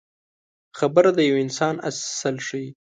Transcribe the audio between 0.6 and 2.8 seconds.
خبره د یو انسان اصل ښيي.